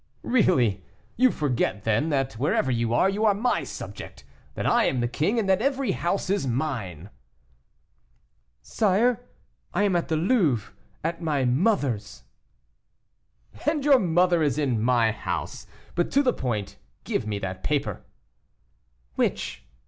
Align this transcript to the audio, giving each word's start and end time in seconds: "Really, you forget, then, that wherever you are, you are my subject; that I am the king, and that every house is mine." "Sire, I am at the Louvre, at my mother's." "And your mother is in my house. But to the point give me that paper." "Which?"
"Really, 0.23 0.83
you 1.15 1.29
forget, 1.29 1.83
then, 1.83 2.09
that 2.09 2.33
wherever 2.33 2.71
you 2.71 2.91
are, 2.91 3.07
you 3.07 3.23
are 3.23 3.35
my 3.35 3.63
subject; 3.63 4.23
that 4.55 4.65
I 4.65 4.85
am 4.85 4.99
the 4.99 5.07
king, 5.07 5.37
and 5.37 5.47
that 5.47 5.61
every 5.61 5.91
house 5.91 6.27
is 6.27 6.47
mine." 6.47 7.11
"Sire, 8.63 9.23
I 9.75 9.83
am 9.83 9.95
at 9.95 10.07
the 10.07 10.15
Louvre, 10.17 10.73
at 11.03 11.21
my 11.21 11.45
mother's." 11.45 12.23
"And 13.69 13.85
your 13.85 13.99
mother 13.99 14.41
is 14.41 14.57
in 14.57 14.81
my 14.81 15.11
house. 15.11 15.67
But 15.93 16.09
to 16.13 16.23
the 16.23 16.33
point 16.33 16.77
give 17.03 17.27
me 17.27 17.37
that 17.37 17.63
paper." 17.63 18.01
"Which?" 19.13 19.63